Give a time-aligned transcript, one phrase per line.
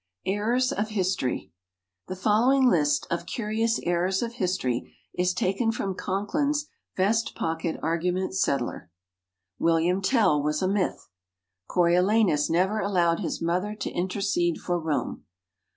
[0.25, 1.51] Errors of History
[2.07, 6.65] The following list of "Curious Errors of History" is taken from Conklin's
[6.97, 8.89] "Vest Pocket Argument Settler":
[9.59, 11.07] William Tell was a myth.
[11.67, 15.23] Coriolanus never allowed his mother to intercede for Rome.